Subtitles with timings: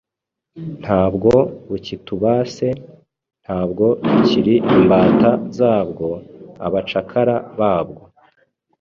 [0.81, 1.31] Ntabwo
[1.69, 2.67] bukitubase:
[3.43, 6.07] ntabwo tukiri imbata zabwo,
[6.65, 8.03] abacakara babwo.